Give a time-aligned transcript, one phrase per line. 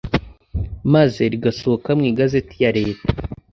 [0.93, 3.05] maze rigasohoka mu Igazeti ya Leta